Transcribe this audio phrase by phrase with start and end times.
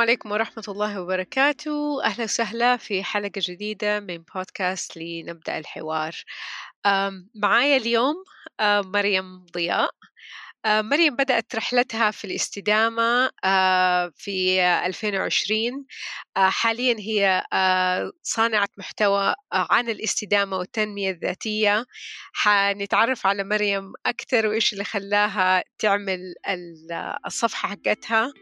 [0.00, 2.04] عليكم ورحمة الله وبركاته.
[2.04, 6.12] أهلا وسهلا في حلقة جديدة من بودكاست لنبدأ الحوار.
[7.34, 8.14] معايا اليوم
[8.62, 9.90] مريم ضياء.
[10.66, 13.30] مريم بدأت رحلتها في الاستدامة
[14.16, 15.86] في 2020
[16.36, 17.44] حاليا هي
[18.22, 21.84] صانعة محتوى عن الاستدامة والتنمية الذاتية.
[22.32, 26.34] حنتعرف على مريم أكثر وإيش اللي خلاها تعمل
[27.26, 28.32] الصفحة حقتها.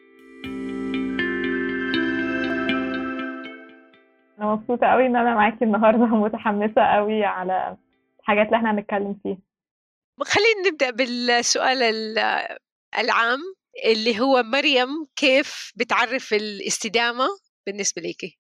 [4.49, 7.77] أنا مبسوطة قوي إن أنا معاكي النهارده ومتحمسة قوي على
[8.21, 9.39] الحاجات اللي إحنا هنتكلم فيها.
[10.21, 11.83] خلينا نبدأ بالسؤال
[12.99, 13.39] العام
[13.85, 17.27] اللي هو مريم كيف بتعرف الاستدامة
[17.67, 18.39] بالنسبة ليكي؟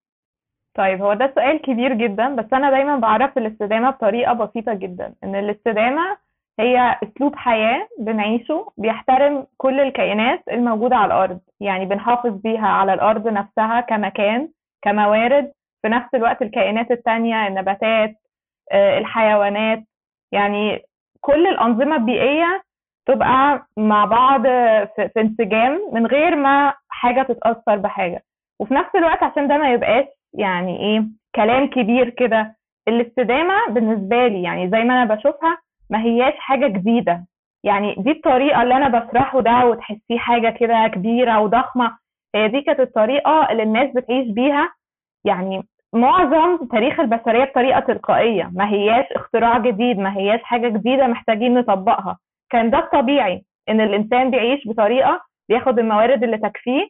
[0.76, 5.34] طيب هو ده سؤال كبير جدا بس أنا دايما بعرف الاستدامة بطريقة بسيطة جدا إن
[5.34, 6.16] الاستدامة
[6.60, 13.28] هي أسلوب حياة بنعيشه بيحترم كل الكائنات الموجودة على الأرض يعني بنحافظ بيها على الأرض
[13.28, 14.48] نفسها كمكان
[14.82, 18.14] كموارد في نفس الوقت الكائنات التانية النباتات
[18.72, 19.84] الحيوانات.
[20.32, 20.82] يعني
[21.20, 22.62] كل الأنظمة البيئية
[23.06, 24.42] تبقى مع بعض
[24.96, 28.22] في, انسجام من غير ما حاجة تتأثر بحاجة.
[28.60, 32.56] وفي نفس الوقت عشان ده ما يبقاش يعني إيه كلام كبير كده
[32.88, 35.58] الاستدامة بالنسبة لي يعني زي ما أنا بشوفها
[35.90, 37.26] ما هياش حاجة جديدة.
[37.64, 41.98] يعني دي الطريقة اللي أنا بشرحه ده وتحسيه حاجة كده كبيرة وضخمة.
[42.34, 44.72] هي دي كانت الطريقة اللي الناس بتعيش بيها
[45.24, 48.50] يعني معظم تاريخ البشرية بطريقة تلقائية.
[48.54, 52.18] ما هياش اختراع جديد ما هياش حاجة جديدة محتاجين نطبقها.
[52.50, 56.88] كان ده الطبيعي إن الإنسان بيعيش بطريقة بياخد الموارد اللي تكفيه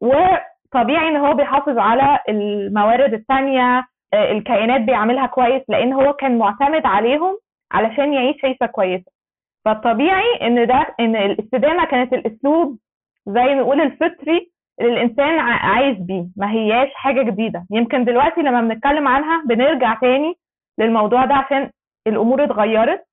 [0.00, 7.38] وطبيعي إن هو بيحافظ على الموارد التانية الكائنات بيعملها كويس لأن هو كان معتمد عليهم
[7.72, 9.10] علشان يعيش عيشة كويسة.
[9.64, 12.78] فالطبيعي إن ده إن الاستدامة كانت الأسلوب
[13.26, 14.49] زي نقول الفطري
[14.80, 17.66] اللي الانسان عايش بيه ما هياش حاجة جديدة.
[17.70, 20.34] يمكن دلوقتي لما بنتكلم عنها بنرجع تاني
[20.78, 21.70] للموضوع ده عشان
[22.06, 23.04] الأمور اتغيرت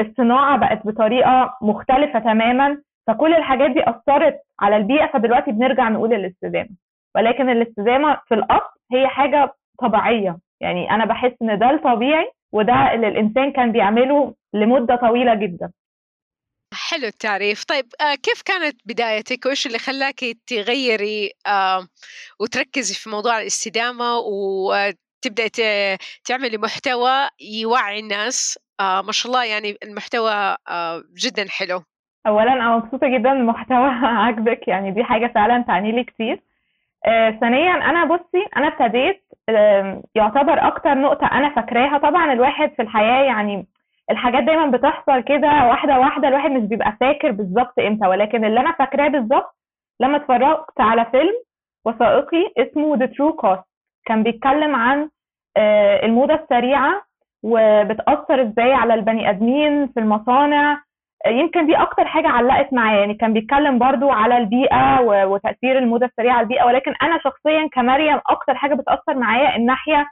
[0.00, 6.68] الصناعة بقت بطريقة مختلفة تماما فكل الحاجات دي أثرت على البيئة فدلوقتي بنرجع نقول الاستدامه
[7.16, 10.38] ولكن الاستدامه في الأصل هي حاجة طبيعية.
[10.60, 15.70] يعني أنا بحس إن ده الطبيعي وده اللي الإنسان كان بيعمله لمدة طويلة جدا.
[16.74, 17.64] حلو التعريف.
[17.64, 21.86] طيب آه كيف كانت بدايتك؟ وإيش اللي خلاك تغيري آه
[22.40, 25.48] وتركزي في موضوع الاستدامة وتبدأ
[26.24, 31.82] تعملي محتوى يوعي الناس؟ آه ما شاء الله يعني المحتوى آه جدا حلو.
[32.26, 33.88] أولا أنا مبسوطة جدا المحتوى
[34.22, 36.42] عاجبك يعني دي حاجة فعلا تعني لي كتير.
[37.06, 42.82] آه ثانيا أنا بصي أنا ابتديت آه يعتبر أكتر نقطة أنا فاكراها طبعا الواحد في
[42.82, 43.66] الحياة يعني
[44.10, 48.06] الحاجات دايما بتحصل كده واحدة واحدة الواحد مش بيبقى فاكر بالظبط إمتى.
[48.06, 49.56] ولكن اللي أنا فاكراه بالظبط
[50.00, 51.34] لما اتفرجت على فيلم
[51.86, 53.62] وثائقي اسمه The True Cost
[54.06, 55.08] كان بيتكلم عن
[56.04, 57.02] الموضة السريعة
[57.42, 60.82] وبتأثر إزاي على البني آدمين في المصانع.
[61.26, 63.00] يمكن دي أكتر حاجة علقت معايا.
[63.00, 66.64] يعني كان بيتكلم برضو على البيئة وتأثير الموضة السريعة على البيئة.
[66.64, 70.06] ولكن أنا شخصيا كمريم أكتر حاجة بتأثر معايا الناحية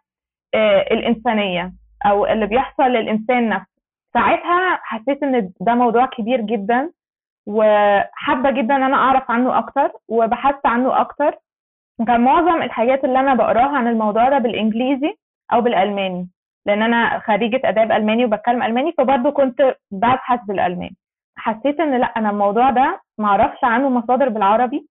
[0.92, 1.72] الإنسانية
[2.06, 3.75] أو اللي بيحصل للإنسان نفسه.
[4.16, 6.90] ساعتها حسيت إن ده موضوع كبير جدا
[7.46, 11.34] وحابة جدا إن أنا أعرف عنه أكتر وبحثت عنه أكتر.
[12.06, 15.14] كان معظم الحاجات اللي أنا بقراها عن الموضوع ده بالإنجليزي
[15.52, 16.28] أو بالألماني
[16.66, 20.96] لأن أنا خريجة آداب ألماني وبتكلم ألماني فبرضه كنت ببحث بالألماني.
[21.38, 24.86] حسيت إن لأ أنا الموضوع ده معرفش عنه مصادر بالعربي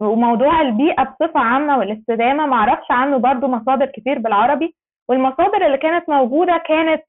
[0.00, 4.74] وموضوع البيئة بصفة عامة والاستدامة معرفش عنه برضه مصادر كتير بالعربي.
[5.08, 7.02] والمصادر اللي كانت موجودة كانت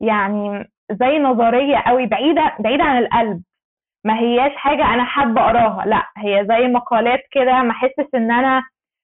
[0.00, 3.42] يعني زي نظرية قوي بعيدة بعيدة عن القلب.
[4.04, 8.62] ما هياش حاجة أنا حابة أقراها لأ هي زي مقالات كده ما أحسش إن أنا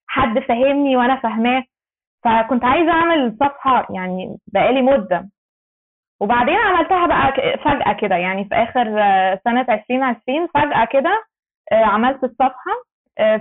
[0.08, 1.64] حد فاهمني وأنا فاهماه.
[2.24, 5.28] فكنت عايزة أعمل صفحة يعني بقالي مدة.
[6.20, 7.32] وبعدين عملتها بقى
[7.64, 8.84] فجأة كده يعني في آخر
[9.44, 11.24] سنة 2020 فجأة كده
[11.72, 12.72] عملت الصفحة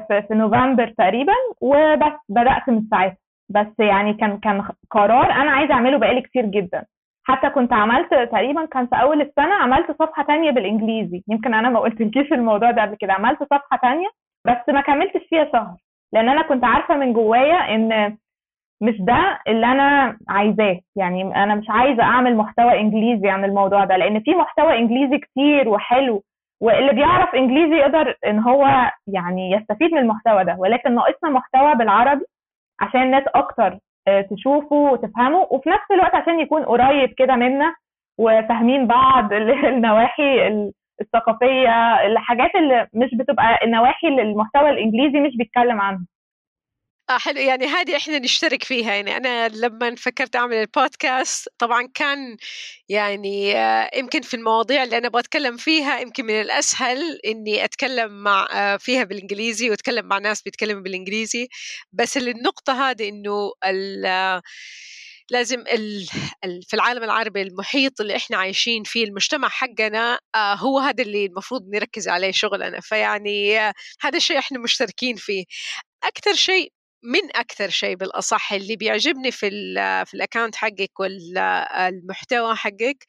[0.07, 3.17] في نوفمبر تقريبا وبس بدأت من ساعتها.
[3.49, 6.85] بس يعني كان كان قرار أنا عايزة أعمله بقالي كتير جدا.
[7.27, 11.23] حتى كنت عملت تقريبا كان في أول السنة عملت صفحة تانية بالإنجليزي.
[11.27, 13.13] يمكن أنا ما قلتلكيش الموضوع ده قبل كده.
[13.13, 14.07] عملت صفحة تانية
[14.45, 15.75] بس ما كملتش فيها شهر.
[16.13, 18.17] لأن أنا كنت عارفة من جوايا إن
[18.81, 20.79] مش ده اللي أنا عايزاه.
[20.95, 23.97] يعني أنا مش عايزة أعمل محتوى إنجليزي عن الموضوع ده.
[23.97, 26.23] لأن في محتوى إنجليزي كتير وحلو
[26.61, 30.55] واللي بيعرف إنجليزي يقدر إن هو يعني يستفيد من المحتوى ده.
[30.59, 32.25] ولكن ناقصنا محتوى بالعربي
[32.79, 33.77] عشان الناس أكتر
[34.31, 37.75] تشوفه وتفهمه وفي نفس الوقت عشان يكون قريب كده منا
[38.19, 39.33] وفاهمين بعض
[39.73, 40.47] النواحي
[41.01, 46.05] الثقافية الحاجات اللي مش بتبقى النواحي اللي المحتوى الإنجليزي مش بيتكلم عنها.
[47.09, 47.39] آه حلو.
[47.39, 48.93] يعني هذه إحنا نشترك فيها.
[48.95, 52.37] يعني أنا لما فكرت أعمل البودكاست طبعا كان
[52.89, 58.23] يعني آه يمكن في المواضيع اللي أنا أبغى أتكلم فيها يمكن من الأسهل إني أتكلم
[58.23, 61.47] مع آه فيها بالإنجليزي وأتكلم مع ناس بيتكلموا بالإنجليزي.
[61.93, 63.51] بس النقطة هذه إنه
[65.31, 65.63] لازم
[66.67, 72.07] في العالم العربي المحيط اللي إحنا عايشين فيه المجتمع حقنا هو هذا اللي المفروض نركز
[72.07, 72.79] عليه شغلنا.
[72.81, 73.57] فيعني
[74.01, 75.43] هذا الشيء إحنا مشتركين فيه.
[76.03, 76.71] أكثر شيء
[77.07, 83.05] من أكثر شيء بالأصح اللي بيعجبني في ال في الاكونت حقك والمحتوى حقك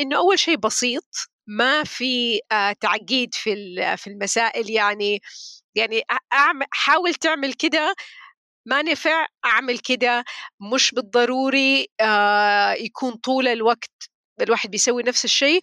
[0.00, 1.06] إنه أول شيء بسيط
[1.46, 3.54] ما في آه، تعقيد في
[3.96, 5.20] في المسائل يعني
[5.74, 6.02] يعني
[6.72, 7.94] حاول تعمل كده
[8.66, 10.24] ما نفع أعمل كده
[10.74, 13.90] مش بالضروري آه يكون طول الوقت
[14.42, 15.60] الواحد بيسوي نفس الشيء.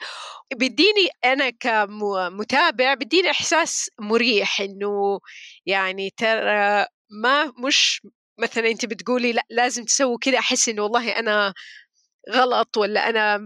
[0.55, 5.19] بيديني أنا كمتابع بيديني إحساس مريح إنه
[5.65, 8.02] يعني ترى ما مش
[8.40, 11.54] مثلا انت بتقولي لأ لازم تسوي كذا أحس إنه والله أنا
[12.31, 13.42] غلط ولا أنا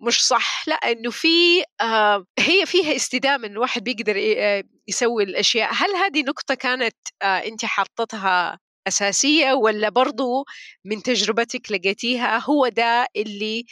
[0.00, 0.68] مش صح.
[0.68, 5.70] لأ إنه في آه هي فيها استدامة ان الواحد بيقدر آه، يسوي الأشياء.
[5.72, 8.58] هل هذه نقطة كانت آه انت حاطتها
[8.88, 10.44] أساسية ولا برضو
[10.84, 13.64] من تجربتك لقيتيها هو ده اللي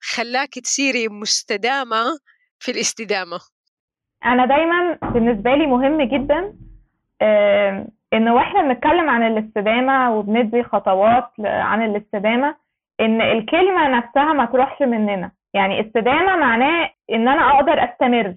[0.00, 2.18] خلاك تصيري مستدامة
[2.58, 3.40] في الاستدامة؟
[4.24, 6.54] أنا دايما بالنسبة لي مهم جدا
[8.12, 12.56] إن وإحنا بنتكلم عن الاستدامة وبندي خطوات عن الاستدامة
[13.00, 15.30] إن الكلمة نفسها ما تروحش مننا.
[15.54, 18.34] يعني استدامة معناه إن أنا أقدر أستمر.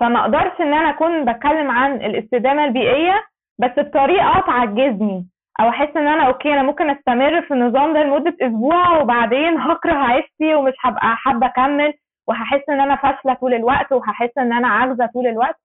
[0.00, 3.24] فما أقدرش إن أنا أكون بتكلم عن الاستدامة البيئية
[3.58, 5.26] بس بطريقة تعجزني.
[5.60, 9.94] أو أحس إن أنا أوكي أنا ممكن أستمر في النظام ده لمدة أسبوع وبعدين هكره
[9.94, 11.92] عيشتي ومش هبقى حابة أكمل
[12.28, 15.60] وهحس إن أنا فاشلة طول الوقت وهحس إن أنا عاجزة طول الوقت.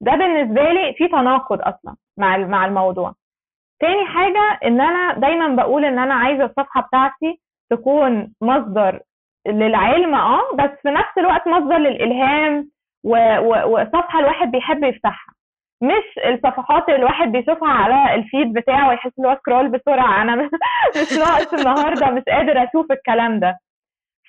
[0.00, 1.96] ده بالنسبة لي في تناقض أصلا.
[2.20, 3.14] مع مع الموضوع.
[3.80, 7.40] تاني حاجة إن أنا دايما بقول إن أنا عايزة الصفحة بتاعتي
[7.70, 9.00] تكون مصدر
[9.48, 12.70] للعلم آه بس في نفس الوقت مصدر للإلهام
[13.66, 15.34] وصفحة الواحد بيحب يفتحها.
[15.82, 20.22] مش الصفحات اللي الواحد بيشوفها على الفيد بتاعه ويحس إن هو سكرول بسرعة.
[20.22, 20.36] أنا
[20.96, 23.58] مش ناقص النهارده مش قادر أشوف الكلام ده.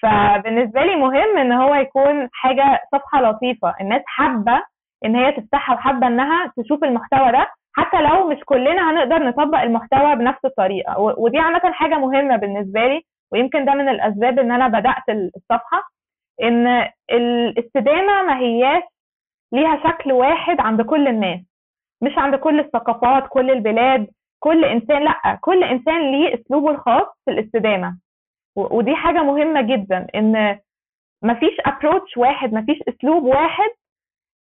[0.02, 3.76] فبالنسبة لي مهم إن هو يكون حاجة صفحة لطيفة.
[3.82, 4.64] الناس حابة
[5.06, 10.16] إن هي تفتحها وحابة إنها تشوف المحتوى ده حتى لو مش كلنا هنقدر نطبق المحتوى
[10.16, 11.00] بنفس الطريقة.
[11.00, 13.02] ودي عامة حاجة مهمة بالنسبة لي
[13.32, 15.90] ويمكن ده من الأسباب إن أنا بدأت الصفحة
[16.44, 18.84] إن الاستدامة ما هياش
[19.54, 21.40] ليها شكل واحد عند كل الناس.
[22.04, 24.08] مش عند كل الثقافات كل البلاد
[24.40, 27.98] كل إنسان لأ كل إنسان ليه أسلوبه الخاص في الاستدامة.
[28.56, 30.60] ودي حاجة مهمة جدا إن
[31.24, 33.70] مفيش ابروتش واحد مفيش أسلوب واحد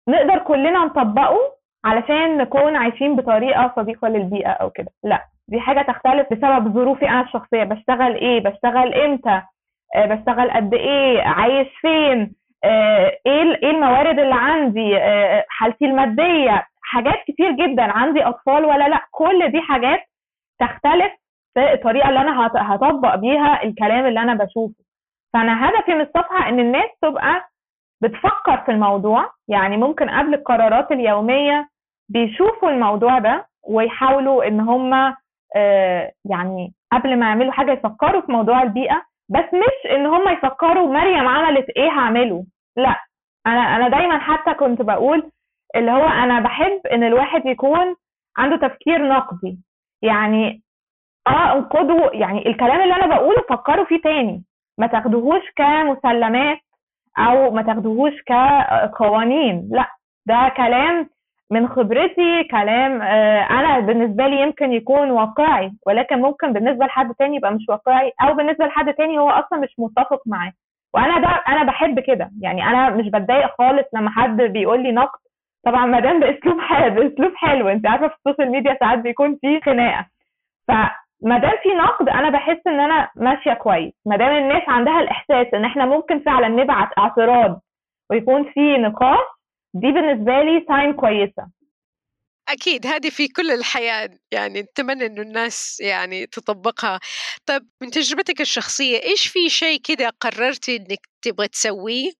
[0.09, 1.37] نقدر كلنا نطبقه
[1.85, 4.89] علشان نكون عايشين بطريقة صديقة للبيئة أو كده.
[5.03, 7.63] لا دي حاجة تختلف بسبب ظروفي أنا الشخصية.
[7.63, 9.41] بشتغل إيه؟ بشتغل إمتى؟
[9.95, 16.65] آه، بشتغل قد إيه؟ عايش فين؟ آه، إيه إيه الموارد اللي عندي؟ آه، حالتي المادية.
[16.83, 17.83] حاجات كتير جدا.
[17.83, 19.99] عندي أطفال ولا لا؟ كل دي حاجات
[20.59, 21.11] تختلف
[21.53, 24.73] في الطريقة اللي أنا هطبق بيها الكلام اللي أنا بشوفه.
[25.33, 27.48] فأنا هدفي من الصفحة إن الناس تبقى
[28.01, 31.69] بتفكر في الموضوع يعني ممكن قبل القرارات اليومية
[32.09, 34.93] بيشوفوا الموضوع ده ويحاولوا إن هم
[35.55, 40.93] آه، يعني قبل ما يعملوا حاجة يفكروا في موضوع البيئة بس مش إن هم يفكروا
[40.93, 42.45] مريم عملت إيه هعمله.
[42.77, 42.95] لأ
[43.47, 45.31] أنا أنا دايما حتى كنت بقول
[45.75, 47.95] اللي هو أنا بحب إن الواحد يكون
[48.37, 49.59] عنده تفكير نقدي.
[50.01, 50.61] يعني
[51.27, 54.43] آه انقدوا يعني الكلام اللي أنا بقوله فكروا فيه تاني.
[54.77, 56.57] ما تاخدوهوش كمسلمات
[57.19, 59.69] أو ما تاخدوهوش كقوانين.
[59.71, 59.85] لا
[60.25, 61.09] ده كلام
[61.51, 67.35] من خبرتي كلام آه، أنا بالنسبة لي يمكن يكون واقعي ولكن ممكن بالنسبة لحد تاني
[67.35, 70.51] يبقى مش واقعي أو بالنسبة لحد تاني هو أصلا مش متفق معاه
[70.93, 72.31] وأنا ده أنا بحب كده.
[72.41, 75.19] يعني أنا مش بتضايق خالص لما حد بيقول لي نقد.
[75.65, 77.67] طبعا ما دام بأسلوب حلو بأسلوب حلو.
[77.69, 80.05] أنت عارفة في ال social media ساعات بيكون في خناقة.
[81.21, 83.93] فما دام في نقد أنا بحس إن أنا ماشية كويس.
[84.05, 87.61] ما دام الناس عندها الإحساس إن إحنا ممكن فعلا نبعت اعتراض
[88.09, 89.27] ويكون في نقاش
[89.73, 91.47] دي بالنسبة لي ساين كويسة.
[92.49, 96.99] أكيد هذه في كل الحياة يعني نتمنى إنه الناس يعني تطبقها.
[97.45, 102.11] طيب من تجربتك الشخصية إيش في شيء كذا قررتي إنك تبغى تسويه؟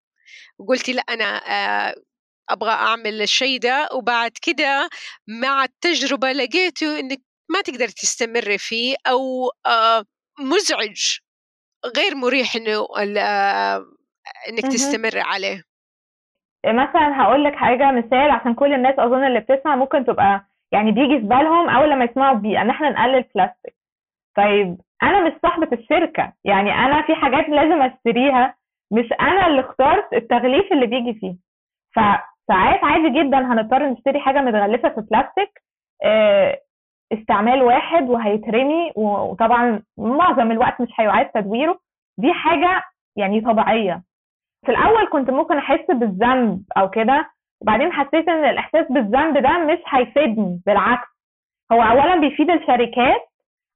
[0.60, 1.96] وقلتي لا أنا آه،
[2.50, 4.90] أبغى أعمل الشيء ده وبعد كده
[5.28, 9.20] مع التجربة لقيته إنك ما تقدر تستمري فيه أو
[9.66, 10.04] آه،
[10.40, 11.18] مزعج
[11.98, 12.88] غير مريح إنه
[13.20, 13.86] آه،
[14.50, 15.64] إنك تستمر عليه.
[16.66, 21.20] مثلا هقول لك حاجة مثال عشان كل الناس أظن اللي بتسمع ممكن تبقى يعني بيجي
[21.20, 23.76] في بالهم أول لما يسمعوا بيئه إن إحنا نقلل بلاستيك
[24.38, 28.56] طيب أنا مش صاحبة الشركة يعني أنا في حاجات لازم أشتريها
[28.92, 31.36] مش أنا اللي اخترت التغليف اللي بيجي فيه.
[31.96, 35.62] فساعات عادي جدا هنضطر نشتري حاجة متغلفة في بلاستيك
[36.04, 36.60] آه،
[37.14, 41.80] استعمال واحد وهيترمي وطبعا معظم الوقت مش هيعاد تدويره.
[42.18, 42.84] دي حاجة
[43.16, 44.04] يعني طبيعية.
[44.66, 47.30] في الأول كنت ممكن أحس بالذنب أو كده
[47.62, 51.08] وبعدين حسيت إن الإحساس بالذنب ده مش هيفيدني بالعكس.
[51.72, 53.22] هو اولا بيفيد الشركات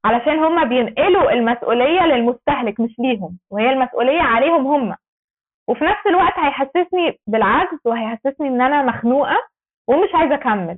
[0.06, 4.96] علشان هم بينقلوا المسؤولية للمستهلك مش ليهم وهي المسؤولية عليهم هم
[5.70, 9.38] وفي نفس الوقت هيحسسني بالعجز وهيحسسني إن أنا مخنوقة
[9.88, 10.78] ومش عايزة أكمل.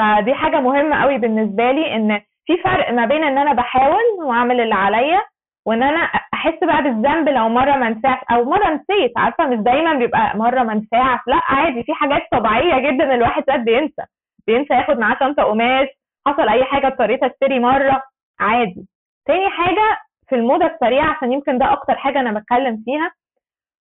[0.00, 4.60] فدي حاجة مهمة قوي بالنسبة لي إن في فرق ما بين إن أنا بحاول وأعمل
[4.60, 5.20] اللي عليا
[5.66, 6.00] وإن أنا
[6.34, 10.62] أحس بقى بالذنب لو مرة ما نفعش أو مرة نسيت عارفة؟ مش دايما بيبقى مرة
[10.62, 14.02] ما نفعش لأ عادي في حاجات طبيعية جدا الواحد ساعات بينسى.
[14.46, 15.88] بينسى ياخد معاه شنطة قماش
[16.26, 18.02] حصل أي حاجة اضطريت أشتري مرة
[18.40, 18.86] عادي.
[19.26, 23.10] تاني حاجة في الموضة السريعة عشان يمكن ده أكتر حاجة أنا بتكلم فيها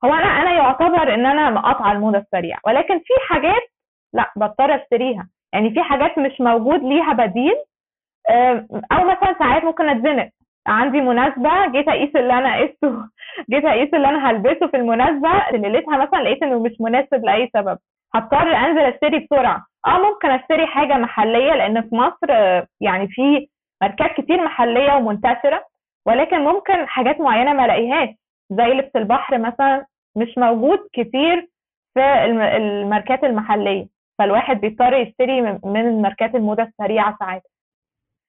[0.06, 3.62] هو أنا أنا يعتبر إن أنا مقاطعة الموضة السريعة ولكن في حاجات
[4.14, 5.28] لأ بضطر أشتريها.
[5.53, 7.56] يعني في حاجات مش موجود ليها بديل
[8.91, 10.29] أو مثلا ساعات ممكن أتزنق.
[10.68, 12.91] عندي مناسبة جيت أقيس اللي أنا قسته
[13.51, 17.50] جيت أقيس اللي أنا هلبسه في المناسبة اللي لقيتها مثلا لقيت إنه مش مناسب لأي
[17.53, 17.77] سبب.
[18.15, 19.65] هضطر أنزل أشتري بسرعة.
[19.88, 22.27] أه ممكن أشتري حاجة محلية لأن في مصر
[22.82, 23.48] يعني في
[23.82, 25.65] ماركات كتير محلية ومنتشرة
[26.06, 28.10] ولكن ممكن حاجات معينة ما ألاقيهاش.
[28.51, 31.48] زي لبس البحر مثلا مش موجود كتير
[31.94, 32.25] في
[32.58, 33.99] الماركات المحلية.
[34.20, 37.42] فالواحد بيضطر يشتري من الماركات الموضة السريعة ساعات.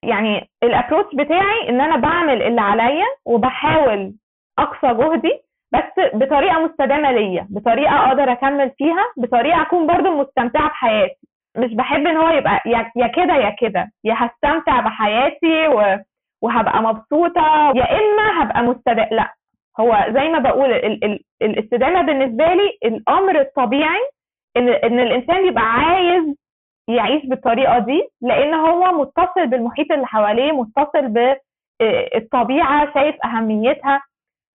[0.03, 4.13] يعني ال approach بتاعي إن أنا بعمل اللي عليا وبحاول
[4.59, 5.39] أقصى جهدي
[5.73, 11.27] بس بطريقة مستدامة ليا بطريقة أقدر أكمل فيها بطريقة أكون برضو مستمتعة بحياتي.
[11.57, 12.59] مش بحب إن هو يبقى
[12.95, 13.91] يا كده يا كده.
[14.03, 15.97] يا هستمتع بحياتي و...
[16.41, 19.33] وهبقى مبسوطة يا إما هبقى مستدامه لا.
[19.79, 21.03] هو زي ما بقول ال...
[21.03, 21.19] ال...
[21.41, 24.01] الاستدامة بالنسبة لي الأمر الطبيعي
[24.57, 26.35] إن إن الإنسان يبقى عايز
[26.87, 31.07] يعيش بالطريقة دي لأن هو متصل بالمحيط اللي حواليه متصل
[31.81, 34.01] بالطبيعه شايف أهميتها.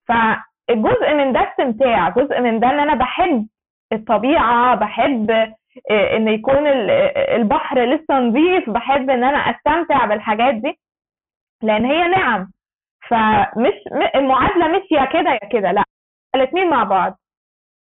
[0.08, 3.46] فالجزء من ده استمتاع جزء من ده إن أنا بحب
[3.92, 5.30] الطبيعة بحب
[5.90, 6.66] إن يكون
[7.36, 10.78] البحر لسه نظيف بحب إن أنا أستمتع بالحاجات دي.
[11.62, 12.50] لأن هي نعم.
[13.08, 13.72] فمش
[14.14, 15.84] المعادلة مش يا كده يا كده لأ
[16.34, 17.18] الاثنين مع بعض.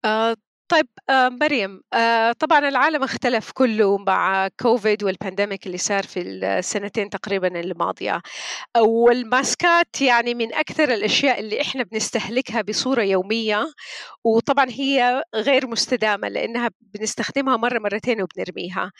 [0.06, 0.36] آه
[0.70, 6.22] طيب آه مريم آه طبعا العالم اختلف كله مع كوفيد وال pandemic اللي صار في
[6.22, 8.22] السنتين تقريبا الماضية.
[8.78, 13.66] والماسكات يعني من أكثر الأشياء اللي إحنا بنستهلكها بصورة يومية
[14.24, 18.92] وطبعا هي غير مستدامة لأنها بنستخدمها مرة مرتين وبنرميها.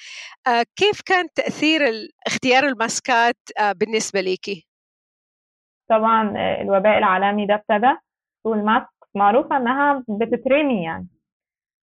[0.48, 1.82] آه كيف كان تأثير
[2.28, 3.38] اختيار الماسكات
[3.76, 4.68] بالنسبة ليكي؟
[5.90, 7.94] طبعا الوباء العالمي ده ابتدى
[8.44, 11.08] والماسك معروفة إنها بتترمي يعني.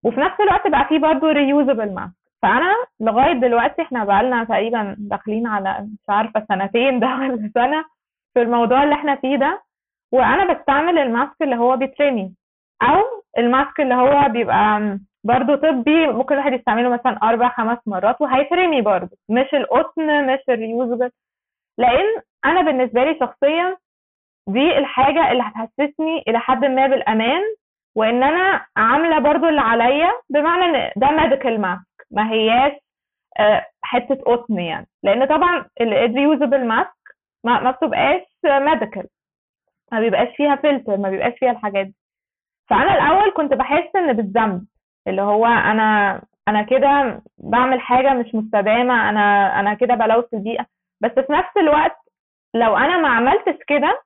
[0.04, 5.47] وفي نفس الوقت بقى في برضه ريوزبل ماسك فأنا لغاية دلوقتي إحنا بقالنا تقريبا داخلين
[5.47, 7.85] على مش عارفة سنتين ده ولا سنة
[8.35, 9.62] في الموضوع اللي إحنا فيه ده.
[10.12, 12.35] وأنا بستعمل ال mask اللي هو بيترمي.
[12.83, 13.02] أو
[13.38, 18.80] ال mask اللي هو بيبقى برضه طبي ممكن الواحد يستعمله مثلا أربع خمس مرات وهيترمي
[18.83, 19.16] برضه.
[19.28, 21.11] مش القطن مش ال reusable
[21.78, 23.76] لأن أنا بالنسبة لي شخصيا
[24.49, 27.42] دي الحاجة اللي هتحسسني إلى حد ما بالأمان.
[27.97, 32.73] وإن أنا عاملة برضو اللي عليا بمعنى إن ده medical mask ما هياش
[33.38, 34.87] آه، حتة قطن يعني.
[35.02, 36.92] لأن طبعا ال reusable mask
[37.44, 39.06] ما, ما بتبقاش medical
[39.92, 41.94] ما بيبقاش فيها فلتر ما بيبقاش فيها الحاجات دي.
[42.70, 44.66] فأنا الأول كنت بحس إن بالذنب
[45.09, 50.66] اللي هو أنا أنا كده بعمل حاجة مش مستدامة أنا أنا كده بلوث البيئة.
[51.00, 51.97] بس في نفس الوقت
[52.54, 54.02] لو أنا ما عملتش كده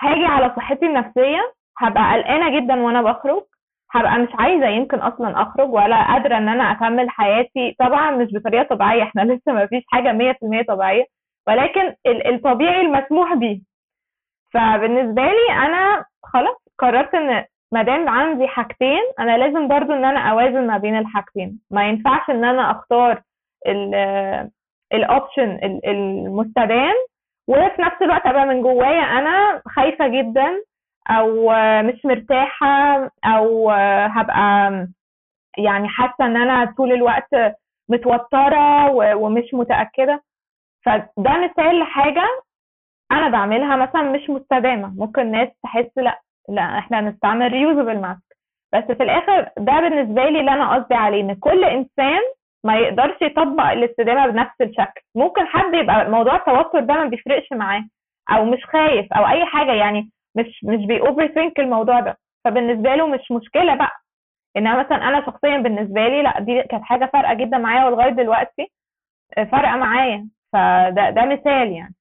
[0.00, 3.42] هاجي على صحتي النفسية هبقى قلقانة جدا وأنا بخرج.
[3.92, 7.76] هبقى مش عايزة يمكن أصلا أخرج ولا قادرة إن أنا أكمل حياتي.
[7.78, 10.12] طبعا مش بطريقة طبيعية إحنا لسه ما فيش حاجة
[10.62, 11.04] 100% طبيعية.
[11.48, 13.60] ولكن الطبيعي المسموح به
[14.54, 20.20] فبالنسبة لي أنا خلاص قررت إن ما دام عندي حاجتين أنا لازم برضو إن أنا
[20.30, 21.60] أوازن ما بين الحاجتين.
[21.70, 23.22] ما ينفعش إن أنا أختار
[24.94, 26.94] الاوبشن المستدام
[27.48, 30.62] وفي نفس الوقت أبقى من جوايا أنا خايفة جدا
[31.10, 31.50] أو
[31.82, 33.70] مش مرتاحة أو
[34.06, 34.70] هبقى
[35.58, 37.28] يعني حاسة إن أنا طول الوقت
[37.88, 40.22] متوترة ومش متأكدة.
[40.84, 41.08] فده
[41.44, 42.24] مثال لحاجة
[43.12, 44.92] أنا بعملها مثلا مش مستدامة.
[44.96, 48.36] ممكن ناس تحس لأ لأ إحنا هنستعمل reusable mask
[48.74, 52.20] بس في الآخر ده بالنسبة لي اللي أنا قصدي عليه إن كل إنسان
[52.64, 55.00] ما يقدرش يطبق الاستدامة بنفس الشكل.
[55.14, 57.84] ممكن حد يبقى موضوع التوتر ده ما بيفرقش معاه
[58.30, 59.72] أو مش خايف أو أي حاجة.
[59.72, 62.18] يعني مش مش بي overthink الموضوع ده.
[62.44, 63.92] فبالنسبة له مش مشكلة بقى.
[64.56, 68.66] انما مثلا أنا شخصيا بالنسبة لي لا دي كانت حاجة فارقة جدا معايا ولغاية دلوقتي
[69.36, 70.28] فارقة معايا.
[70.52, 71.94] فده ده مثال يعني.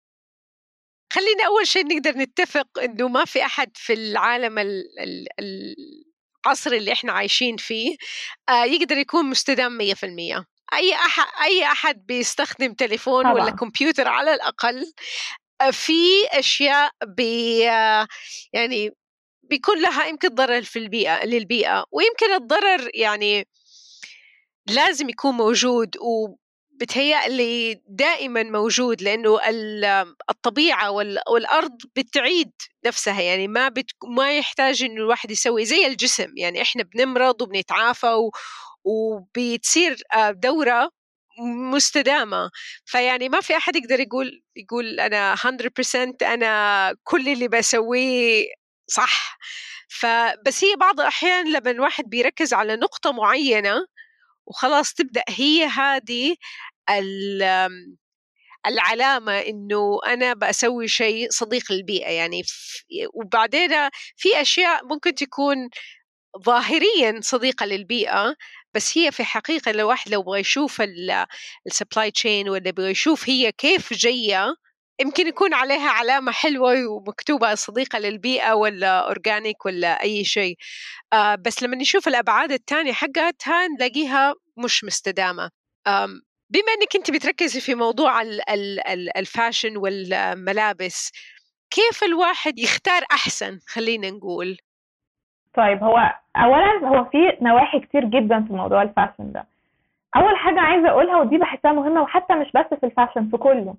[1.14, 4.56] خلينا أول شيء نقدر نتفق إنه ما في أحد في العالم
[6.46, 7.96] العصر اللي إحنا عايشين فيه
[8.50, 13.34] آه، يقدر يكون مستدام 100% أي احد أي أحد بيستخدم تليفون طبعا.
[13.34, 14.92] ولا كمبيوتر على الأقل آه،
[15.72, 17.60] في أشياء بي
[18.54, 18.92] يعني
[19.44, 23.48] بيكون لها يمكن ضرر في البيئة للبيئة ويمكن الضرر يعني
[24.68, 26.36] لازم يكون موجود و
[27.88, 29.40] دائما موجود لأنه
[30.30, 30.92] الطبيعة
[31.30, 32.52] والأرض بتعيد
[32.86, 38.08] نفسها يعني ما بت ما يحتاج إنه الواحد يسوي زي الجسم يعني إحنا بنمرض وبنتعافى
[38.08, 38.32] و...
[38.84, 40.90] وبتصير آه، دورة
[41.40, 42.50] مستدامة.
[42.86, 48.46] فيعني ما في أحد يقدر يقول يقول أنا 100% أنا كل اللي بسويه
[48.88, 49.38] صح.
[49.90, 53.86] فبس هي بعض الأحيان لما الواحد بيركز على نقطة معينة
[54.48, 56.36] وخلاص تبدأ هي هذه
[58.68, 62.10] العلامة إنه أنا بسوي شيء صديق للبيئة.
[62.12, 62.44] يعني
[63.14, 63.72] وبعدين
[64.18, 65.70] في أشياء ممكن تكون
[66.46, 68.36] ظاهريا صديقة للبيئة
[68.76, 70.82] بس هي في حقيقة لو واحد لو بغى يشوف
[71.68, 74.56] ال supply chain ولا بغى يشوف هي كيف جاية
[75.02, 80.58] يمكن يكون عليها علامة حلوة ومكتوبة صديقة للبيئة ولا organic ولا أي شيء.
[81.14, 85.50] آه بس لما نشوف الأبعاد الثانية حقتها نلاقيها مش مستدامة.
[86.50, 88.22] بما إنك أنت بتركزي في موضوع
[89.18, 91.12] ال fashion والملابس
[91.72, 94.58] كيف الواحد يختار أحسن خلينا نقول؟
[95.56, 99.44] طيب هو اولا هو في نواحي كتير جدا في موضوع ال fashion ده.
[100.16, 103.76] أول حاجة عايزة أقولها ودي بحسها مهمة وحتى مش بس في ال fashion في كله.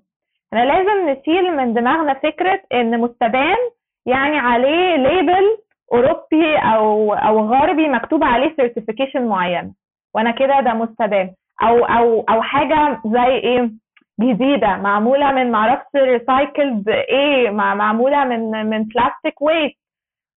[0.53, 3.57] إحنا لازم نشيل من دماغنا فكرة إن مستدام
[4.05, 5.57] يعني عليه label
[5.93, 9.71] أوروبي أو أو غربي مكتوب عليه certification معينه
[10.15, 11.31] وأنا كده ده مستدام
[11.63, 13.71] أو أو أو حاجة زي إيه؟
[14.21, 19.77] جديده معمولة من معرفش recycled إيه؟ معمولة من من plastic waste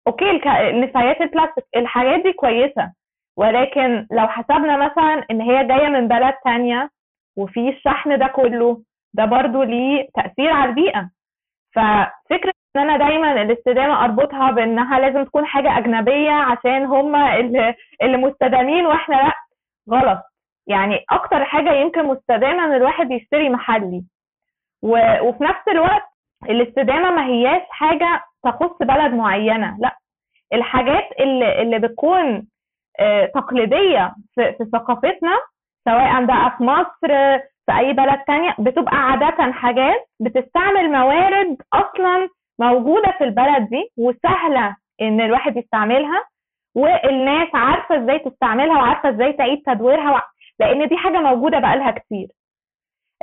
[0.07, 0.41] okay
[0.71, 2.91] نفايات البلاستيك الحاجات دي كويسة
[3.37, 6.89] ولكن لو حسبنا مثلا إن هي جاية من بلد تانية
[7.37, 8.81] وفي الشحن ده كله
[9.13, 11.09] ده برضو ليه تأثير على البيئة
[11.75, 18.85] ففكرة إن أنا دايما الاستدامة أربطها بإنها لازم تكون حاجة أجنبية عشان هم اللي, مستدامين
[18.85, 19.33] وإحنا لأ
[19.89, 20.19] غلط
[20.67, 24.03] يعني أكتر حاجة يمكن مستدامة إن الواحد يشتري محلي.
[24.81, 26.03] وفي نفس الوقت
[26.49, 29.77] الاستدامة ما هياش حاجة تخص بلد معينة.
[29.79, 29.97] لا
[30.53, 32.47] الحاجات اللي اللي بتكون
[32.99, 35.37] آه، تقليدية في, ثقافتنا
[35.85, 37.07] سواء بقى في مصر
[37.65, 42.29] في أي بلد تانية بتبقى عادة حاجات بتستعمل موارد أصلا
[42.59, 46.23] موجودة في البلد دي وسهلة إن الواحد يستعملها
[46.75, 50.21] والناس عارفة إزاي تستعملها وعارفة إزاي تعيد تدويرها
[50.59, 52.27] لأن دي حاجة موجودة بقالها كتير.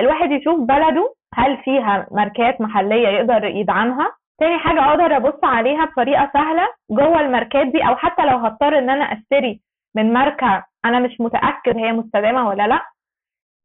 [0.00, 6.30] الواحد يشوف بلده هل فيها ماركات محلية يقدر يدعمها؟ تاني حاجة أقدر أبص عليها بطريقة
[6.32, 9.60] سهلة جوه الماركات دي أو حتى لو هضطر إن أنا أشتري
[9.96, 12.82] من ماركة أنا مش متأكد هي مستدامة ولا لأ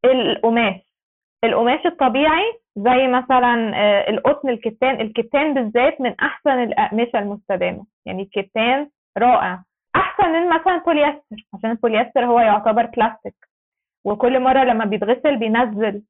[0.04, 0.80] القماش.
[1.44, 5.00] القماش الطبيعي زي مثلا آه، القطن الكتان.
[5.00, 7.86] الكتان بالذات من أحسن الأقمشة المستدامة.
[8.06, 9.62] يعني الكتان رائع.
[9.96, 13.34] أحسن من مثلا بوليستر عشان البوليستر هو يعتبر بلاستيك
[14.04, 16.02] وكل مرة لما بيتغسل بينزل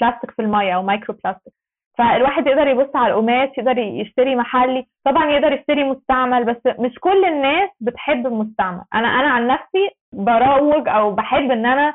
[0.00, 1.52] بلاستيك في المية أو micro plastic
[2.00, 7.24] فالواحد يقدر يبص على القماش يقدر يشتري محلي طبعا يقدر يشتري مستعمل بس مش كل
[7.24, 8.82] الناس بتحب المستعمل.
[8.94, 11.94] أنا أنا عن نفسي بروج أو بحب إن أنا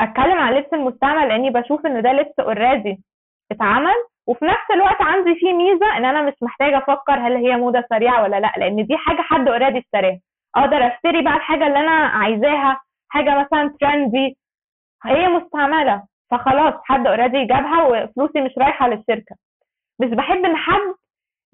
[0.00, 2.98] أتكلم عن لبس المستعمل لأني بشوف إن ده لبس already
[3.52, 3.94] اتعمل.
[4.26, 8.22] وفي نفس الوقت عندي فيه ميزة إن أنا مش محتاجة أفكر هل هي موضة سريعة
[8.22, 10.20] ولا لأ لأن دي حاجة حد already اشتراها.
[10.56, 14.36] أقدر أشتري بقى الحاجة اللي أنا عايزاها حاجة مثلا trendy
[15.04, 16.02] هي مستعملة.
[16.30, 19.36] فخلاص حد already جابها وفلوسي مش رايحة للشركة.
[20.00, 20.94] مش بحب إن حد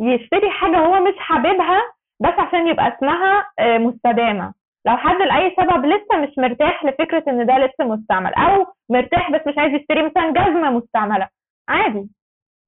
[0.00, 1.82] يشتري حاجة هو مش حاببها
[2.20, 4.52] بس عشان يبقى اسمها آه، مستدامة.
[4.86, 9.40] لو حد لأي سبب لسه مش مرتاح لفكرة إن ده لسه مستعمل أو مرتاح بس
[9.46, 11.28] مش عايز يشتري مثلا جزمة مستعملة.
[11.68, 12.08] عادي.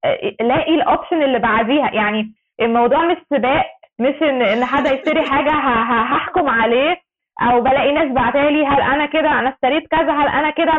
[0.04, 3.66] آه، لاقي ال option اللي بعديها؟ يعني الموضوع مش سباق
[3.98, 6.96] مش إن حد يشتري حاجة هحكم عليه.
[7.42, 10.72] أو بلاقي ناس بعتالي هل أنا كده؟ أنا اشتريت كذا هل أنا كده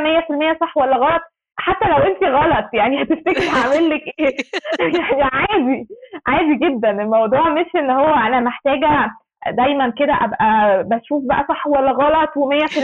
[0.56, 1.22] 100% صح ولا غلط؟
[1.60, 4.36] حتى لو أنت غلط يعني هتفتكري هعمل لك إيه؟
[4.80, 5.88] يعني عادي
[6.28, 6.90] عادي جدا.
[6.92, 9.12] الموضوع مش إن هو أنا محتاجة
[9.48, 12.78] دايما كده أبقى بشوف بقى صح ولا غلط و100%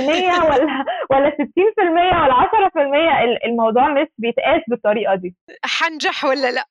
[0.49, 1.35] ولا ولا 60%
[1.79, 5.35] ولا 10% الموضوع مش بيتقاس بالطريقة دي.
[5.65, 6.65] حنجح ولا لأ؟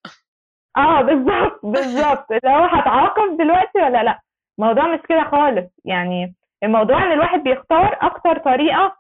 [0.77, 2.27] آه بالظبط بالظبط.
[2.45, 4.21] لو هتعاقب دلوقتي ولا لأ؟
[4.59, 5.67] الموضوع مش كده خالص.
[5.85, 8.97] يعني الموضوع ان الواحد بيختار أكتر طريقة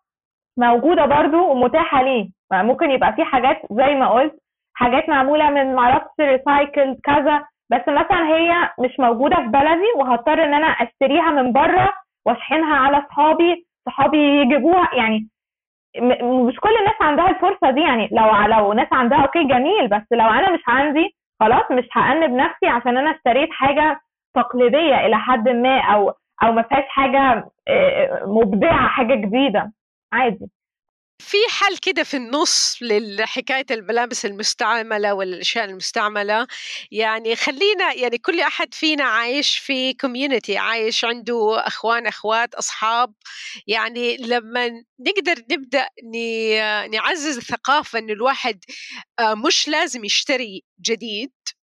[0.58, 2.28] موجودة برضو ومتاحة ليه.
[2.52, 4.34] ممكن يبقى في حاجات زي ما قلت
[4.74, 7.38] حاجات معمولة من معرفش ريسايكل كذا
[7.70, 11.92] بس مثلا هي مش موجودة في بلدي وهضطر إن أنا أشتريها من بره
[12.26, 14.88] وأشحنها على اصحابي صحابي يجيبوها.
[14.94, 15.28] يعني
[16.22, 17.80] مش كل الناس عندها الفرصة دي.
[17.80, 22.30] يعني لو لو ناس عندها okay جميل بس لو أنا مش عندي خلاص مش هأنب
[22.30, 24.00] نفسي عشان أنا اشتريت حاجة
[24.34, 26.12] تقليدية إلى حد ما أو
[26.42, 29.72] أو ما فيهاش حاجة آه، مبدعة حاجة جديدة.
[30.12, 30.46] عادي.
[31.22, 36.46] في حل كده في النص لحكاية الملابس المستعملة والأشياء المستعملة؟
[36.90, 43.14] يعني خلينا يعني كل أحد فينا عايش في community عايش عنده أخوان أخوات أصحاب.
[43.66, 44.68] يعني لما
[45.00, 45.88] نقدر نبدأ
[46.92, 48.64] نعزز الثقافة إنه الواحد
[49.18, 51.61] آه، مش لازم يشتري جديد آه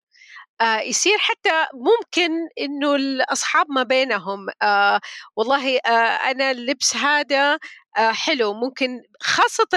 [0.61, 4.99] يصير حتى ممكن إنه الأصحاب ما بينهم آه
[5.35, 5.89] والله آه
[6.31, 7.59] أنا اللبس هذا
[7.97, 8.53] آه حلو.
[8.53, 9.67] ممكن خاصة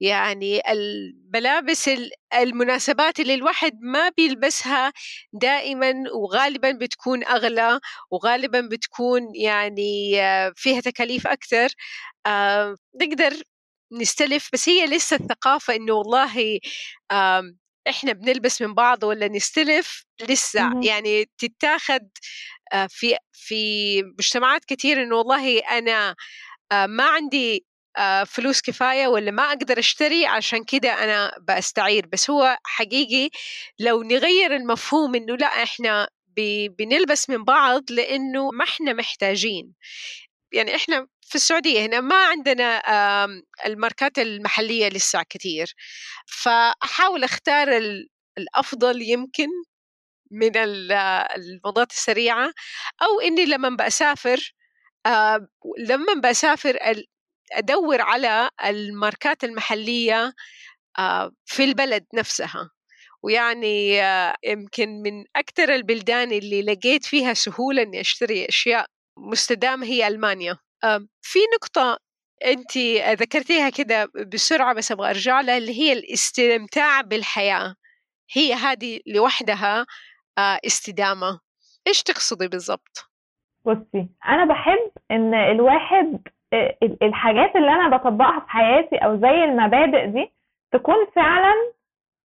[0.00, 1.90] يعني الملابس
[2.34, 4.92] المناسبات اللي الواحد ما بيلبسها
[5.32, 11.68] دائما وغالبا بتكون أغلى وغالبا بتكون يعني آه، فيها تكاليف أكثر.
[12.26, 13.32] آه نقدر
[13.92, 16.58] نستلف بس هي لسه الثقافة إنه والله
[17.88, 20.68] إحنا بنلبس من بعض ولا نستلف؟ لسه.
[20.68, 20.82] مم.
[20.82, 22.08] يعني تتاخد
[22.72, 26.14] آه، في في مجتمعات كثير إنه والله أنا
[26.72, 27.66] آه، ما عندي
[27.98, 32.06] آه، فلوس كفاية ولا ما أقدر أشتري عشان كده أنا بستعير.
[32.12, 33.30] بس هو حقيقي
[33.80, 36.08] لو نغير المفهوم إنه لأ إحنا
[36.78, 39.72] بنلبس من بعض لأنه ما إحنا محتاجين.
[40.52, 42.82] يعني إحنا في السعودية هنا ما عندنا
[43.66, 45.74] الماركات المحلية لسه كثير
[46.26, 47.68] فأحاول أختار
[48.38, 49.48] الأفضل يمكن
[50.30, 52.52] من الموضات السريعة
[53.02, 54.54] أو إني لما بسافر
[55.78, 56.78] لما بسافر
[57.52, 60.32] أدور على الماركات المحلية
[61.46, 62.70] في البلد نفسها.
[63.22, 63.98] ويعني
[64.44, 68.86] يمكن من أكثر البلدان اللي لقيت فيها سهولة إني أشتري أشياء
[69.18, 70.58] مستدامة هي ألمانيا.
[71.22, 71.98] في نقطة
[72.44, 72.78] أنت
[73.20, 77.74] ذكرتيها كده بسرعة بس أبغى أرجع لها اللي هي الاستمتاع بالحياة
[78.36, 79.86] هي هذه لوحدها
[80.38, 81.40] آه، استدامة
[81.86, 83.10] إيش تقصدي بالضبط؟
[83.64, 86.20] بصي أنا بحب إن الواحد
[86.52, 90.32] آه، الحاجات اللي أنا بطبقها في حياتي أو زي المبادئ دي
[90.72, 91.54] تكون فعلا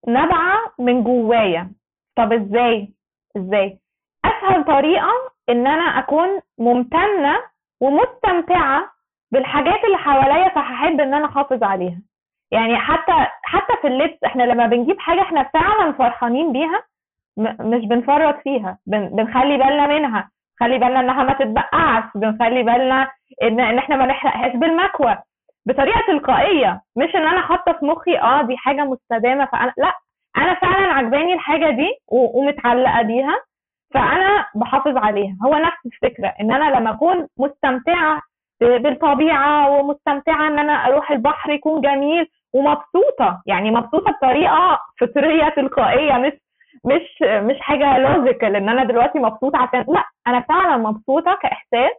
[0.07, 1.71] نابعة من جوايا
[2.17, 2.93] طب إزاي؟
[3.37, 3.79] إزاي؟
[4.25, 7.43] أسهل طريقة إن أنا أكون ممتنة
[7.81, 8.89] ومستمتعة
[9.31, 12.01] بالحاجات اللي حواليا فهحب إن أنا أحافظ عليها.
[12.51, 13.13] يعني حتى
[13.43, 16.83] حتى في اللبس إحنا لما بنجيب حاجة إحنا فعلا فرحانين بيها
[17.59, 18.77] مش بنفرط فيها.
[18.87, 20.29] بن بنخلي بالنا منها.
[20.59, 22.03] خلي بالنا إنها ما تتبقعش.
[22.15, 23.11] بنخلي بالنا
[23.43, 25.17] ان إن إحنا ما نحرقهاش بالمكوى
[25.65, 26.81] بطريقة تلقائية.
[26.95, 29.93] مش إن أنا حاطه في مخي آه دي حاجة مستدامة فأنا لأ.
[30.37, 33.35] أنا فعلا عجباني الحاجة دي ومتعلقة بيها.
[33.93, 35.35] فأنا بحافظ عليها.
[35.45, 38.21] هو نفس الفكرة إن أنا لما أكون مستمتعة
[38.61, 43.41] بالطبيعة ومستمتعة إن أنا أروح البحر يكون جميل ومبسوطة.
[43.45, 46.33] يعني مبسوطة بطريقة فطرية تلقائية مش
[46.85, 51.91] مش مش حاجة logical إن أنا دلوقتي مبسوطة عشان لأ أنا فعلا مبسوطة كإحساس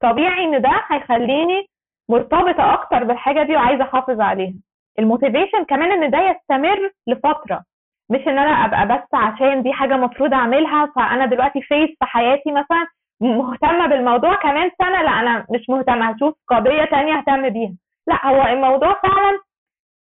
[0.00, 1.66] طبيعي إن ده هيخليني
[2.08, 4.54] مرتبطة أكتر بالحاجة دي وعايزة أحافظ عليها.
[4.98, 7.62] ال motivation كمان إن ده يستمر لفترة.
[8.10, 12.52] مش إن أنا أبقى بس عشان دي حاجة مفروض أعملها فأنا دلوقتي phase في حياتي
[12.52, 12.86] مثلا
[13.20, 17.72] مهتمة بالموضوع كمان سنة لا أنا مش مهتمة هشوف قضية تانية أهتم بيها.
[18.06, 19.38] لا هو الموضوع فعلا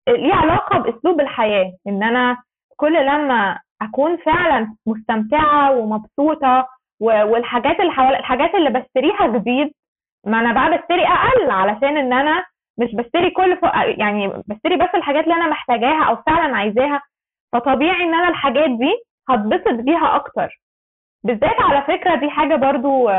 [0.08, 2.36] ليه علاقة بأسلوب الحياة إن أنا
[2.76, 6.68] كل لما أكون فعلا مستمتعة ومبسوطة
[7.00, 9.72] والحاجات اللي حوالي الحاجات اللي بشتريها جديد
[10.26, 12.44] ما أنا بقى بشتري أقل علشان إن أنا
[12.78, 13.62] مش بشتري كل ف...
[13.98, 17.00] يعني بشتري بس الحاجات اللي أنا محتاجاها أو فعلا عايزاها.
[17.52, 18.92] فطبيعي إن أنا الحاجات دي
[19.28, 20.60] هتبسط بيها أكتر.
[21.24, 23.10] بالذات على فكرة دي حاجة برضو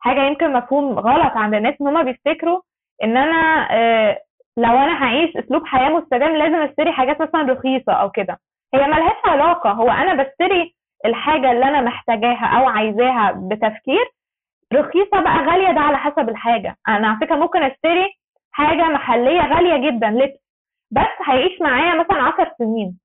[0.00, 2.60] حاجة يمكن مفهوم غلط عند الناس إن هم بيفتكروا
[3.04, 4.18] إن أنا آه،
[4.56, 8.38] لو أنا هعيش أسلوب حياة مستدام لازم أشتري حاجات مثلا رخيصة أو كده.
[8.74, 9.70] هي ملهاش علاقة.
[9.70, 14.04] هو أنا بشتري الحاجة اللي أنا محتاجاها أو عايزاها بتفكير
[14.74, 16.76] رخيصة بقى غالية ده على حسب الحاجة.
[16.88, 18.06] أنا على فكرة ممكن أشتري
[18.52, 20.38] حاجة محلية غالية جدا لبس.
[20.90, 22.98] بس هيعيش معايا مثلا 10 سنين.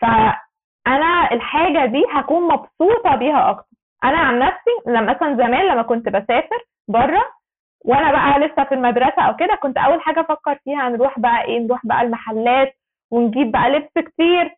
[0.00, 3.66] فأنا الحاجة دي هكون مبسوطة بيها أكتر.
[4.04, 7.24] أنا عن نفسي لما مثلا زمان لما كنت بسافر بره
[7.84, 11.58] وأنا بقى لسه في المدرسة أو كده كنت أول حاجة أفكر فيها نروح بقى إيه؟
[11.58, 12.74] نروح بقى المحلات
[13.10, 14.56] ونجيب بقى لبس كتير.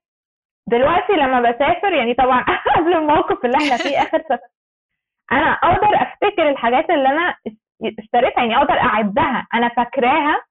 [0.69, 2.45] دلوقتي لما بسافر يعني طبعا
[2.77, 4.49] قبل الموقف اللي إحنا فيه آخر سفر
[5.33, 7.35] أنا أقدر أفتكر الحاجات اللي أنا
[7.99, 10.43] اشتريتها يعني أقدر أعدها أنا فاكراها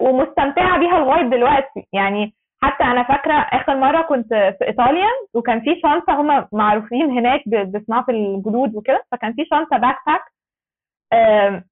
[0.00, 1.86] ومستمتعة بيها لغاية دلوقتي.
[1.92, 7.42] يعني حتى أنا فاكرة آخر مرة كنت في إيطاليا وكان في شنطه هم معروفين هناك
[7.48, 10.22] بصناعه الجلود وكده فكان في شنطه backpack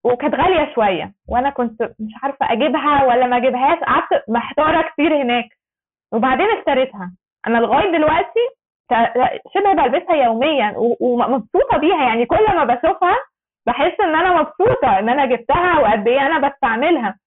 [0.04, 5.44] وكانت غالية شوية وأنا كنت مش عارفة أجيبها ولا ما أجيبهاش قعدت محتارة كتير هناك
[6.12, 7.12] وبعدين اشتريتها.
[7.46, 8.40] أنا لغاية دلوقتي
[9.54, 13.16] شبه بلبسها يوميا ومبسوطة بيها يعني كل ما بشوفها
[13.66, 17.18] بحس إن أنا مبسوطة إن أنا جبتها وقد إيه أنا بستعملها.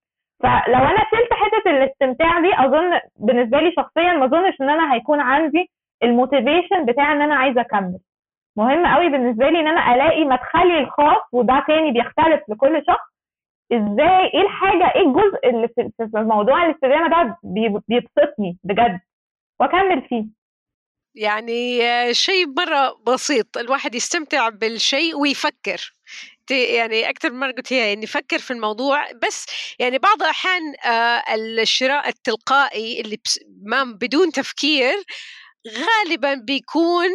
[0.44, 5.20] فلو أنا شلت حتة الاستمتاع دي أظن بالنسبة لي شخصيا ما أظنش إن أنا هيكون
[5.20, 5.70] عندي
[6.04, 8.00] الموتيفيشن بتاع إن أنا عايزة أكمل.
[8.58, 13.12] مهم قوي بالنسبة لي إن أنا ألاقي مدخلي الخاص وده تاني بيختلف لكل شخص.
[13.74, 17.38] إزاي؟ إيه الحاجة؟ إيه الجزء اللي في موضوع الاستدامه ده
[17.88, 19.00] بيبسطني بجد؟
[19.60, 20.26] وأكمل فيه.
[21.16, 21.80] يعني
[22.14, 23.58] شيء مرة بسيط.
[23.58, 25.94] الواحد يستمتع بالشيء ويفكر.
[26.52, 29.46] يعني أكثر مرة قلت هي إني فكر في الموضوع بس
[29.80, 33.18] يعني بعض الأحيان آه، الشراء التلقائي اللي
[33.64, 34.96] ما بدون تفكير
[35.68, 37.10] غالبا بيكون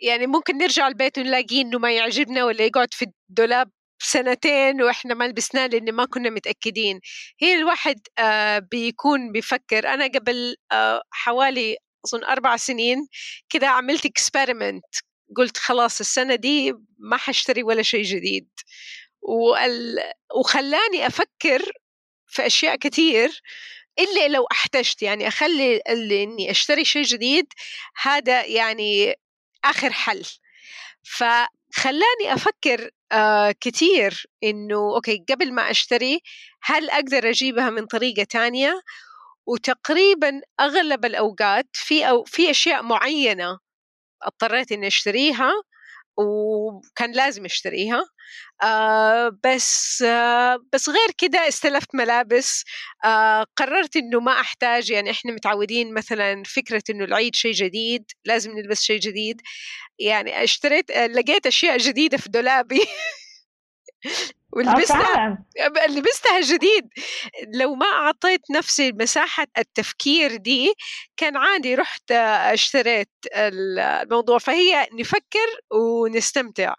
[0.00, 3.70] يعني ممكن نرجع البيت ونلاقيه إنه ما يعجبنا ولا يقعد في الدولاب
[4.02, 7.00] سنتين وإحنا ما لبسناه لأن ما كنا متأكدين.
[7.40, 9.88] هي الواحد آه بيكون بيفكر.
[9.88, 13.08] أنا قبل آه حوالي أظن أربع سنين
[13.50, 14.84] كذا عملت اكسبيرمنت
[15.36, 18.48] قلت خلاص السنة دي ما حاشتري ولا شيء جديد.
[19.22, 19.98] وال...
[20.36, 21.72] وخلاني أفكر
[22.26, 23.42] في أشياء كثير
[23.98, 27.46] إلا لو أحتجت يعني أخلي اللي إني أشتري شيء جديد
[28.02, 29.14] هذا يعني
[29.64, 30.24] آخر حل.
[31.02, 36.20] فخلاني أفكر آه كثير إنه أوكي قبل ما أشتري
[36.62, 38.82] هل أقدر أجيبها من طريقة تانية؟
[39.46, 43.58] وتقريبا أغلب الأوقات في أو في أشياء معينة
[44.22, 45.52] اضطريت إني أشتريها
[46.18, 48.04] وكان لازم أشتريها.
[48.64, 52.64] آه بس آه بس غير كده استلفت ملابس.
[53.04, 58.52] آه قررت إنه ما أحتاج يعني إحنا متعودين مثلا فكرة إنه العيد شيء جديد لازم
[58.58, 59.42] نلبس شيء جديد.
[60.00, 62.80] يعني اشتريت لقيت أشياء جديدة في دولابي.
[64.52, 65.44] ولبستها
[65.88, 66.88] لبستها جديد.
[67.60, 70.72] لو ما أعطيت نفسي مساحة التفكير دي
[71.16, 72.10] كان عادي رحت
[72.52, 74.38] اشتريت الموضوع.
[74.38, 76.74] فهي نفكر ونستمتع.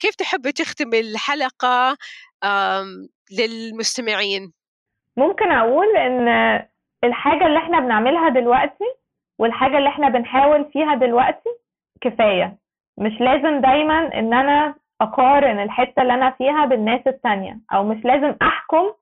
[0.00, 1.96] كيف تحب تختم الحلقة
[3.38, 4.52] للمستمعين؟
[5.16, 6.28] ممكن أقول إن
[7.04, 8.84] الحاجة اللي إحنا بنعملها دلوقتي
[9.38, 11.50] والحاجة اللي إحنا بنحاول فيها دلوقتي
[12.00, 12.58] كفاية.
[12.98, 17.58] مش لازم دايما إن أنا أقارن الحتة اللي أنا فيها بالناس التانية.
[17.72, 18.92] أو مش لازم أحكم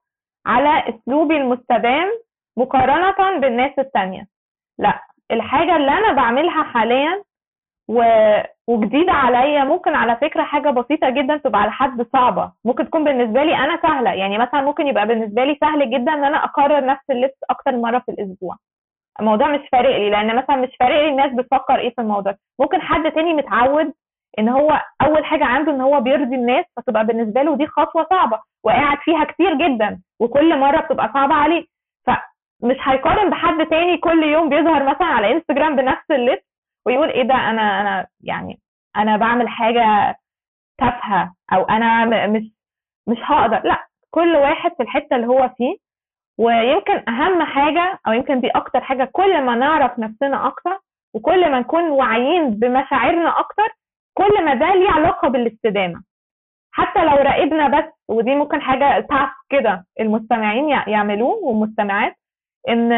[0.47, 2.09] على أسلوبي المستدام
[2.57, 4.27] مقارنة بالناس التانية.
[4.79, 7.23] لا الحاجة اللي أنا بعملها حاليا
[7.89, 8.03] و...
[8.67, 12.53] وجديدة عليا ممكن على فكرة حاجة بسيطة جدا تبقى على حد صعبة.
[12.65, 14.13] ممكن تكون بالنسبة لي أنا سهلة.
[14.13, 17.99] يعني مثلا ممكن يبقى بالنسبة لي سهل جدا إن أنا اكرر نفس اللبس أكتر مرة
[17.99, 18.57] في الأسبوع.
[19.21, 22.35] الموضوع مش فارق لي لأن مثلا مش فارق لي الناس بتفكر إيه في الموضوع.
[22.61, 23.93] ممكن حد تاني متعود
[24.38, 28.40] إن هو أول حاجة عنده إن هو بيرضي الناس فتبقى بالنسبة له دي خطوة صعبة
[28.64, 31.64] وقاعد فيها كتير جدا وكل مرة بتبقى صعبة عليه.
[32.07, 36.42] فمش هيقارن بحد تاني كل يوم بيظهر مثلا على انستجرام بنفس اللبس
[36.87, 38.59] ويقول إيه ده أنا أنا يعني
[38.96, 40.16] أنا بعمل حاجة
[40.79, 42.42] تافهة أو أنا مش
[43.09, 43.61] مش هقدر.
[43.64, 45.77] لا كل واحد في الحتة اللي هو فيه.
[46.38, 50.79] ويمكن أهم حاجة أو يمكن دي أكتر حاجة كل ما نعرف نفسنا أكتر
[51.14, 53.68] وكل ما نكون واعيين بمشاعرنا أكتر
[54.19, 56.03] كل ما ده ليه علاقة بالاستدامة.
[56.73, 62.17] حتى لو راقبنا بس ودي ممكن حاجة تاسك كده المستمعين يعملوه والمستمعات
[62.69, 62.91] إن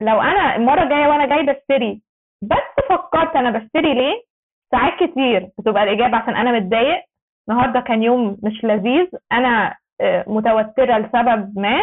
[0.00, 2.02] لو أنا المرة الجاية وأنا جاي بشتري
[2.42, 4.22] بس فكرت أنا بشتري ليه؟
[4.70, 7.04] ساعات كتير بتبقى الإجابة عشان أنا متضايق.
[7.48, 11.82] النهارده كان يوم مش لذيذ أنا آه، متوترة لسبب ما.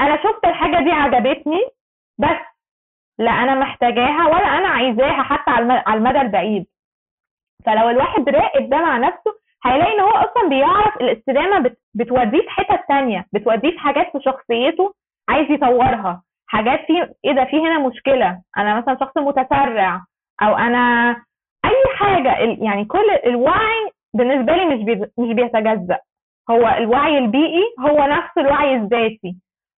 [0.00, 1.60] أنا شفت الحاجة دي عجبتني
[2.18, 2.38] بس
[3.18, 6.66] لا أنا محتاجاها ولا أنا عايزاها حتى على المدى البعيد.
[7.66, 12.84] فلو الواحد راقب ده مع نفسه هيلاقي إن هو أصلا بيعرف الاستدامة بتوديه في حتت
[12.88, 14.94] تانية بتوديه في حاجات في شخصيته
[15.28, 16.22] عايز يطورها.
[16.46, 16.92] حاجات في
[17.24, 18.40] إيه ده في هنا مشكلة.
[18.58, 20.00] أنا مثلا شخص متسرع
[20.42, 21.10] أو أنا
[21.64, 22.28] أي حاجة
[22.64, 25.98] يعني كل الوعي بالنسبة لي مش مش بيتجزأ.
[26.50, 29.36] هو الوعي البيئي هو نفس الوعي الذاتي.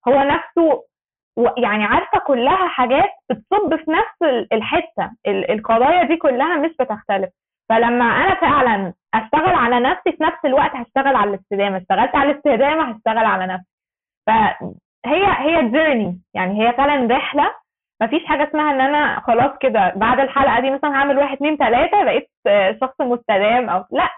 [0.09, 0.83] هو نفسه
[1.59, 5.11] يعني عارفة كلها حاجات بتصب في نفس الحتة.
[5.29, 7.31] القضايا دي كلها مش بتختلف.
[7.71, 11.77] فلما أنا فعلا اشتغل على نفسي في نفس الوقت هشتغل على الاستدامة.
[11.79, 13.67] اشتغلت على الاستدامة هشتغل على نفسي.
[14.27, 17.51] فهي هي جيرني يعني هي فعلا رحلة.
[18.03, 22.05] مفيش حاجة اسمها إن أنا خلاص كده بعد الحلقة دي مثلا هعمل واحد اتنين تلاتة
[22.05, 22.31] بقيت
[22.81, 24.09] شخص مستدام أو لأ.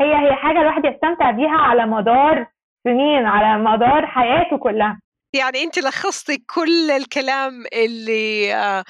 [0.00, 2.46] هي هي حاجة الواحد يستمتع بيها على مدار
[2.84, 5.00] سنين على مدار حياته كلها.
[5.34, 8.84] يعني أنت لخصتي كل الكلام اللي آه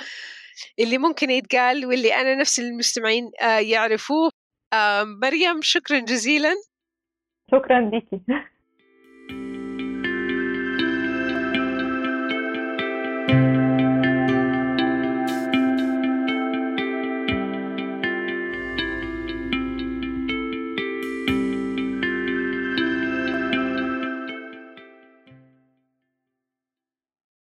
[0.78, 4.30] اللي ممكن يتقال واللي أنا نفس المستمعين آه، يعرفوه.
[5.22, 6.54] مريم شكرا جزيلا.
[7.50, 8.20] شكرا لك